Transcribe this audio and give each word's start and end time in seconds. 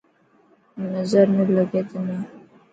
نظر 0.93 1.25
نه 1.37 1.45
لگي 1.55 1.81
تنا. 1.89 2.17